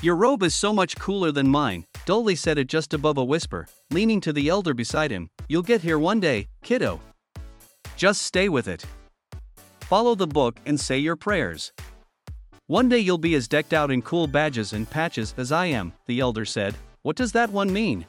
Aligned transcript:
Your 0.00 0.14
robe 0.14 0.44
is 0.44 0.54
so 0.54 0.72
much 0.72 0.94
cooler 0.96 1.32
than 1.32 1.48
mine, 1.48 1.84
Dolly 2.06 2.36
said 2.36 2.56
it 2.56 2.68
just 2.68 2.94
above 2.94 3.18
a 3.18 3.24
whisper, 3.24 3.66
leaning 3.90 4.20
to 4.20 4.32
the 4.32 4.48
elder 4.48 4.72
beside 4.72 5.10
him. 5.10 5.28
You'll 5.48 5.62
get 5.62 5.80
here 5.80 5.98
one 5.98 6.20
day, 6.20 6.46
kiddo. 6.62 7.00
Just 7.96 8.22
stay 8.22 8.48
with 8.48 8.68
it. 8.68 8.84
Follow 9.80 10.14
the 10.14 10.28
book 10.28 10.60
and 10.66 10.78
say 10.78 10.98
your 10.98 11.16
prayers. 11.16 11.72
One 12.68 12.88
day 12.88 12.98
you'll 13.00 13.18
be 13.18 13.34
as 13.34 13.48
decked 13.48 13.72
out 13.72 13.90
in 13.90 14.02
cool 14.02 14.28
badges 14.28 14.72
and 14.72 14.88
patches 14.88 15.34
as 15.36 15.50
I 15.50 15.66
am, 15.66 15.92
the 16.06 16.20
elder 16.20 16.44
said. 16.44 16.76
What 17.02 17.16
does 17.16 17.32
that 17.32 17.50
one 17.50 17.72
mean? 17.72 18.06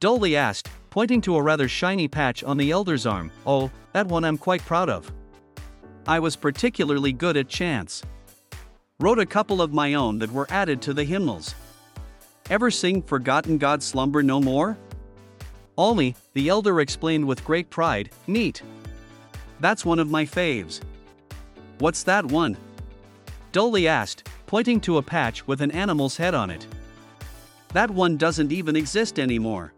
Dolly 0.00 0.34
asked, 0.34 0.68
pointing 0.90 1.20
to 1.20 1.36
a 1.36 1.42
rather 1.42 1.68
shiny 1.68 2.08
patch 2.08 2.42
on 2.42 2.56
the 2.56 2.72
elder's 2.72 3.06
arm. 3.06 3.30
Oh, 3.46 3.70
that 3.92 4.08
one 4.08 4.24
I'm 4.24 4.38
quite 4.38 4.66
proud 4.66 4.90
of. 4.90 5.12
I 6.08 6.18
was 6.18 6.34
particularly 6.34 7.12
good 7.12 7.36
at 7.36 7.46
chants. 7.46 8.02
Wrote 9.00 9.20
a 9.20 9.26
couple 9.26 9.62
of 9.62 9.72
my 9.72 9.94
own 9.94 10.18
that 10.18 10.32
were 10.32 10.48
added 10.50 10.82
to 10.82 10.92
the 10.92 11.04
hymnals. 11.04 11.54
Ever 12.50 12.68
sing 12.68 13.00
Forgotten 13.00 13.56
God 13.56 13.80
Slumber 13.80 14.24
No 14.24 14.40
More? 14.40 14.76
Ollie, 15.76 16.16
the 16.32 16.48
elder 16.48 16.80
explained 16.80 17.24
with 17.24 17.44
great 17.44 17.70
pride, 17.70 18.10
neat. 18.26 18.60
That's 19.60 19.84
one 19.84 20.00
of 20.00 20.10
my 20.10 20.24
faves. 20.24 20.80
What's 21.78 22.02
that 22.02 22.24
one? 22.24 22.56
Dolly 23.52 23.86
asked, 23.86 24.28
pointing 24.46 24.80
to 24.80 24.98
a 24.98 25.02
patch 25.02 25.46
with 25.46 25.60
an 25.60 25.70
animal's 25.70 26.16
head 26.16 26.34
on 26.34 26.50
it. 26.50 26.66
That 27.74 27.92
one 27.92 28.16
doesn't 28.16 28.50
even 28.50 28.74
exist 28.74 29.20
anymore. 29.20 29.74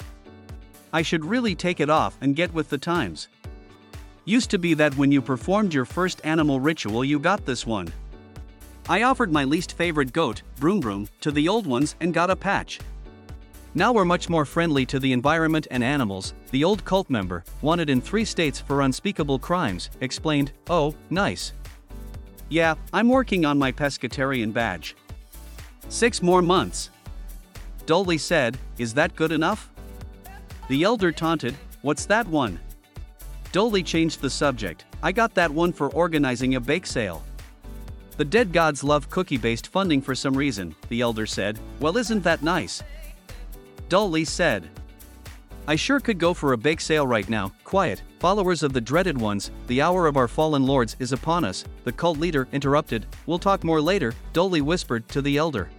I 0.95 1.03
should 1.03 1.27
really 1.27 1.55
take 1.55 1.81
it 1.81 1.91
off 1.91 2.17
and 2.23 2.35
get 2.35 2.55
with 2.55 2.71
the 2.71 2.79
times. 2.79 3.29
Used 4.25 4.49
to 4.49 4.59
be 4.59 4.73
that 4.75 4.97
when 4.97 5.13
you 5.13 5.21
performed 5.21 5.75
your 5.75 5.85
first 5.85 6.23
animal 6.25 6.59
ritual, 6.59 7.05
you 7.05 7.19
got 7.19 7.45
this 7.45 7.67
one. 7.67 7.93
I 8.91 9.05
offered 9.05 9.33
my 9.33 9.45
least 9.45 9.75
favorite 9.75 10.13
goat, 10.13 10.43
Broom 10.59 10.81
Broom, 10.81 11.09
to 11.21 11.31
the 11.31 11.49
old 11.49 11.65
ones 11.65 11.95
and 12.01 12.13
got 12.13 12.29
a 12.29 12.35
patch. 12.35 12.81
Now 13.73 13.93
we're 13.93 14.05
much 14.05 14.29
more 14.29 14.45
friendly 14.45 14.85
to 14.87 14.99
the 14.99 15.13
environment 15.13 15.69
and 15.71 15.85
animals, 15.85 16.35
the 16.51 16.65
old 16.65 16.85
cult 16.85 17.09
member, 17.09 17.45
wanted 17.63 17.89
in 17.89 18.01
three 18.01 18.25
states 18.25 18.59
for 18.59 18.81
unspeakable 18.81 19.39
crimes, 19.39 19.91
explained, 20.01 20.51
Oh, 20.69 20.93
nice. 21.09 21.53
Yeah, 22.49 22.75
I'm 22.93 23.09
working 23.09 23.45
on 23.47 23.61
my 23.61 23.71
pescatarian 23.71 24.53
badge. 24.53 24.97
Six 25.89 26.21
more 26.21 26.43
months. 26.43 26.91
Dolly 27.87 28.19
said, 28.19 28.59
Is 28.77 28.93
that 28.95 29.15
good 29.15 29.31
enough? 29.31 29.71
The 30.67 30.83
elder 30.83 31.13
taunted, 31.13 31.55
What's 31.83 32.07
that 32.07 32.27
one? 32.27 32.59
Dolly 33.53 33.85
changed 33.85 34.21
the 34.21 34.31
subject, 34.31 34.85
I 35.01 35.13
got 35.13 35.33
that 35.35 35.53
one 35.53 35.73
for 35.73 35.91
organizing 35.91 36.57
a 36.57 36.61
bake 36.61 36.87
sale. 36.87 37.23
The 38.21 38.27
dead 38.27 38.53
gods 38.53 38.85
love 38.85 39.09
cookie 39.09 39.39
based 39.39 39.69
funding 39.69 40.03
for 40.03 40.15
some 40.15 40.37
reason, 40.37 40.75
the 40.91 41.01
elder 41.01 41.25
said. 41.25 41.59
Well, 41.81 41.97
isn't 41.97 42.23
that 42.25 42.43
nice? 42.43 42.83
Dolly 43.89 44.27
said. 44.27 44.69
I 45.67 45.75
sure 45.77 46.01
could 46.01 46.19
go 46.19 46.35
for 46.35 46.53
a 46.53 46.59
bake 46.59 46.83
sale 46.83 47.07
right 47.07 47.27
now. 47.31 47.51
Quiet, 47.65 48.03
followers 48.19 48.63
of 48.63 48.75
the 48.75 48.81
dreaded 48.83 49.19
ones, 49.19 49.51
the 49.69 49.81
hour 49.81 50.07
of 50.07 50.19
our 50.19 50.29
fallen 50.29 50.67
lords 50.67 50.97
is 50.99 51.13
upon 51.13 51.47
us, 51.47 51.65
the 51.85 51.93
cult 51.93 52.19
leader 52.19 52.47
interrupted. 52.53 53.07
We'll 53.25 53.39
talk 53.39 53.65
more 53.65 53.81
later, 53.81 54.13
Dolly 54.35 54.61
whispered 54.61 55.09
to 55.09 55.23
the 55.23 55.39
elder. 55.39 55.71